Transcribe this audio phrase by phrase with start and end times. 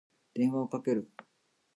[0.33, 1.07] 電話をかける。